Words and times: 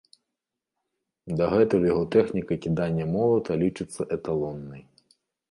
Дагэтуль 1.41 1.85
яго 1.91 2.03
тэхніка 2.15 2.57
кідання 2.65 3.05
молата 3.13 3.59
лічыцца 3.67 4.09
эталоннай. 4.19 4.81